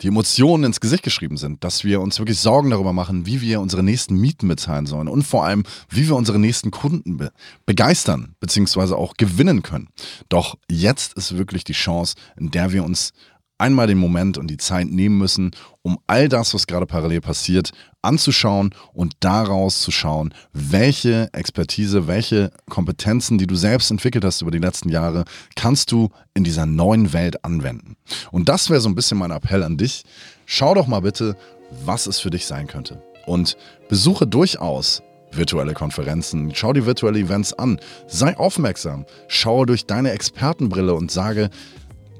die 0.00 0.08
Emotionen 0.08 0.64
ins 0.64 0.80
Gesicht 0.80 1.02
geschrieben 1.02 1.36
sind, 1.36 1.62
dass 1.62 1.84
wir 1.84 2.00
uns 2.00 2.18
wirklich 2.18 2.38
Sorgen 2.38 2.70
darüber 2.70 2.94
machen, 2.94 3.26
wie 3.26 3.42
wir 3.42 3.60
unsere 3.60 3.82
nächsten 3.82 4.18
Mieten 4.18 4.48
bezahlen 4.48 4.86
sollen 4.86 5.08
und 5.08 5.24
vor 5.24 5.44
allem, 5.44 5.64
wie 5.90 6.08
wir 6.08 6.16
unsere 6.16 6.38
nächsten 6.38 6.70
Kunden 6.70 7.18
be 7.18 7.32
begeistern 7.66 8.34
bzw. 8.40 8.94
auch 8.94 9.12
gewinnen 9.18 9.60
können. 9.62 9.88
Doch 10.30 10.56
jetzt 10.70 11.12
ist 11.12 11.36
wirklich 11.36 11.64
die 11.64 11.74
Chance, 11.74 12.14
in 12.38 12.50
der 12.50 12.72
wir 12.72 12.82
uns 12.82 13.12
einmal 13.58 13.86
den 13.86 13.98
Moment 13.98 14.38
und 14.38 14.48
die 14.48 14.56
Zeit 14.56 14.88
nehmen 14.88 15.18
müssen, 15.18 15.52
um 15.82 15.98
all 16.06 16.28
das, 16.28 16.52
was 16.54 16.66
gerade 16.66 16.86
parallel 16.86 17.20
passiert, 17.20 17.72
anzuschauen 18.02 18.74
und 18.92 19.14
daraus 19.20 19.80
zu 19.80 19.90
schauen, 19.90 20.32
welche 20.52 21.28
Expertise, 21.32 22.06
welche 22.06 22.52
Kompetenzen, 22.68 23.38
die 23.38 23.46
du 23.46 23.54
selbst 23.56 23.90
entwickelt 23.90 24.24
hast 24.24 24.42
über 24.42 24.50
die 24.50 24.58
letzten 24.58 24.88
Jahre, 24.88 25.24
kannst 25.54 25.92
du 25.92 26.10
in 26.34 26.44
dieser 26.44 26.66
neuen 26.66 27.12
Welt 27.12 27.44
anwenden. 27.44 27.96
Und 28.30 28.48
das 28.48 28.70
wäre 28.70 28.80
so 28.80 28.88
ein 28.88 28.94
bisschen 28.94 29.18
mein 29.18 29.30
Appell 29.30 29.62
an 29.62 29.76
dich. 29.76 30.04
Schau 30.44 30.74
doch 30.74 30.86
mal 30.86 31.00
bitte, 31.00 31.36
was 31.84 32.06
es 32.06 32.20
für 32.20 32.30
dich 32.30 32.46
sein 32.46 32.66
könnte. 32.66 33.02
Und 33.26 33.56
besuche 33.88 34.26
durchaus 34.26 35.02
virtuelle 35.32 35.74
Konferenzen, 35.74 36.54
schau 36.54 36.72
die 36.72 36.86
virtuelle 36.86 37.18
Events 37.18 37.52
an, 37.52 37.78
sei 38.06 38.36
aufmerksam, 38.36 39.04
schaue 39.28 39.66
durch 39.66 39.86
deine 39.86 40.12
Expertenbrille 40.12 40.94
und 40.94 41.10
sage, 41.10 41.50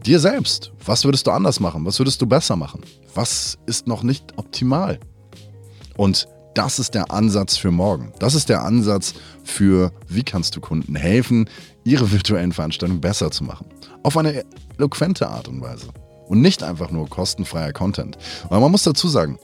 dir 0.07 0.21
selbst, 0.21 0.73
was 0.85 1.05
würdest 1.05 1.27
du 1.27 1.33
anders 1.33 1.61
machen? 1.61 1.85
Was 1.85 1.99
würdest 1.99 2.23
du 2.23 2.27
besser 2.27 2.57
machen? 2.57 2.81
Was 3.15 3.59
ist 3.67 3.87
noch 3.87 4.03
nicht 4.03 4.37
optimal? 4.37 5.01
Und 5.97 6.29
das 6.55 6.79
ist 6.79 6.95
der 6.95 7.11
Ansatz 7.11 7.57
für 7.57 7.71
morgen. 7.71 8.13
Das 8.19 8.35
ist 8.35 8.49
der 8.49 8.63
Ansatz 8.63 9.15
für, 9.45 9.93
wie 10.09 10.23
kannst 10.23 10.57
du 10.57 10.61
Kunden 10.61 10.95
helfen, 10.95 11.49
ihre 11.85 12.11
virtuellen 12.11 12.53
Veranstaltungen 12.53 13.01
besser 13.01 13.31
zu 13.31 13.45
machen. 13.45 13.67
Auf 14.03 14.17
eine 14.17 14.45
eloquente 14.79 15.29
Art 15.29 15.49
und 15.49 15.61
Weise. 15.61 15.89
Und 16.29 16.41
nicht 16.41 16.63
einfach 16.63 16.91
nur 16.91 17.09
kostenfreier 17.09 17.73
Content. 17.73 18.17
Weil 18.49 18.61
man 18.61 18.71
muss 18.71 18.85
dazu 18.85 19.09
sagen, 19.09 19.39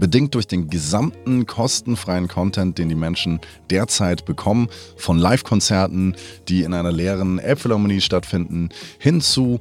bedingt 0.00 0.34
durch 0.34 0.48
den 0.48 0.68
gesamten 0.68 1.46
kostenfreien 1.46 2.26
Content, 2.26 2.78
den 2.78 2.88
die 2.88 2.94
Menschen 2.94 3.40
derzeit 3.70 4.24
bekommen, 4.24 4.68
von 4.96 5.18
Live-Konzerten, 5.18 6.16
die 6.48 6.62
in 6.62 6.74
einer 6.74 6.90
leeren 6.90 7.38
Elbphilharmonie 7.38 8.00
stattfinden, 8.00 8.70
hin 8.98 9.20
zu 9.20 9.60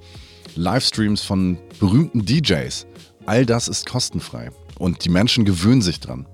Livestreams 0.56 1.22
von 1.22 1.60
berühmten 1.80 2.26
DJs. 2.26 2.88
All 3.26 3.46
das 3.46 3.68
ist 3.68 3.86
kostenfrei 3.86 4.50
und 4.80 5.06
die 5.06 5.10
Menschen 5.10 5.46
gewöhnen 5.46 5.82
sich 5.82 6.00
dran. 6.00 6.26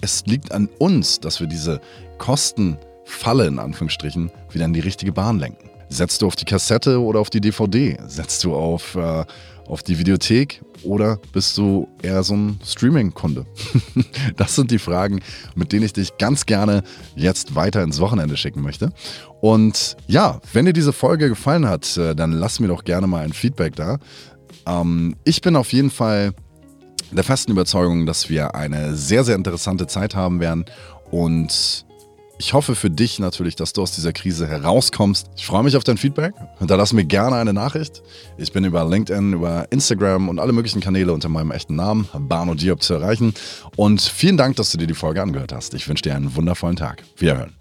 Es 0.00 0.24
liegt 0.26 0.52
an 0.52 0.68
uns, 0.78 1.20
dass 1.20 1.40
wir 1.40 1.48
diese 1.48 1.80
Kostenfalle 2.18 3.46
in 3.46 3.58
Anführungsstrichen 3.58 4.30
wieder 4.52 4.64
in 4.64 4.72
die 4.72 4.80
richtige 4.80 5.12
Bahn 5.12 5.38
lenken. 5.38 5.68
Setzt 5.90 6.22
du 6.22 6.26
auf 6.26 6.36
die 6.36 6.44
Kassette 6.44 7.00
oder 7.00 7.18
auf 7.18 7.30
die 7.30 7.40
DVD? 7.40 7.98
Setzt 8.06 8.44
du 8.44 8.54
auf, 8.54 8.94
äh, 8.94 9.24
auf 9.68 9.82
die 9.82 9.98
Videothek 9.98 10.62
oder 10.82 11.18
bist 11.32 11.56
du 11.58 11.88
eher 12.02 12.22
so 12.22 12.34
ein 12.34 12.60
Streaming-Kunde? 12.64 13.46
das 14.36 14.54
sind 14.54 14.70
die 14.70 14.78
Fragen, 14.78 15.20
mit 15.54 15.72
denen 15.72 15.84
ich 15.84 15.92
dich 15.92 16.16
ganz 16.18 16.46
gerne 16.46 16.82
jetzt 17.14 17.54
weiter 17.54 17.82
ins 17.82 18.00
Wochenende 18.00 18.36
schicken 18.36 18.62
möchte. 18.62 18.92
Und 19.40 19.96
ja, 20.06 20.40
wenn 20.52 20.64
dir 20.64 20.72
diese 20.72 20.92
Folge 20.92 21.28
gefallen 21.28 21.68
hat, 21.68 21.96
äh, 21.96 22.14
dann 22.14 22.32
lass 22.32 22.60
mir 22.60 22.68
doch 22.68 22.84
gerne 22.84 23.06
mal 23.06 23.24
ein 23.24 23.32
Feedback 23.32 23.76
da. 23.76 23.98
Ähm, 24.66 25.16
ich 25.24 25.40
bin 25.42 25.56
auf 25.56 25.72
jeden 25.72 25.90
Fall 25.90 26.32
der 27.10 27.24
festen 27.24 27.52
Überzeugung, 27.52 28.06
dass 28.06 28.28
wir 28.28 28.54
eine 28.54 28.94
sehr, 28.94 29.24
sehr 29.24 29.36
interessante 29.36 29.86
Zeit 29.86 30.14
haben 30.14 30.40
werden 30.40 30.64
und 31.10 31.86
ich 32.38 32.52
hoffe 32.52 32.74
für 32.74 32.90
dich 32.90 33.18
natürlich, 33.18 33.56
dass 33.56 33.72
du 33.72 33.82
aus 33.82 33.92
dieser 33.92 34.12
Krise 34.12 34.46
herauskommst. 34.46 35.28
Ich 35.36 35.46
freue 35.46 35.64
mich 35.64 35.76
auf 35.76 35.84
dein 35.84 35.98
Feedback. 35.98 36.34
Hinterlass 36.58 36.92
mir 36.92 37.04
gerne 37.04 37.36
eine 37.36 37.52
Nachricht. 37.52 38.02
Ich 38.36 38.52
bin 38.52 38.64
über 38.64 38.84
LinkedIn, 38.88 39.32
über 39.32 39.66
Instagram 39.70 40.28
und 40.28 40.38
alle 40.38 40.52
möglichen 40.52 40.80
Kanäle 40.80 41.12
unter 41.12 41.28
meinem 41.28 41.50
echten 41.50 41.74
Namen, 41.74 42.08
Barno 42.12 42.54
Diop, 42.54 42.82
zu 42.82 42.94
erreichen. 42.94 43.34
Und 43.76 44.00
vielen 44.00 44.36
Dank, 44.36 44.56
dass 44.56 44.70
du 44.70 44.78
dir 44.78 44.86
die 44.86 44.94
Folge 44.94 45.20
angehört 45.20 45.52
hast. 45.52 45.74
Ich 45.74 45.88
wünsche 45.88 46.02
dir 46.02 46.14
einen 46.14 46.34
wundervollen 46.34 46.76
Tag. 46.76 47.02
Wiederhören. 47.16 47.57